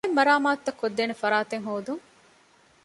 [0.03, 2.03] ބައެއް މަރާމާތުތައް ކޮށްދޭނެ ފަރާތެއް ހޯދުން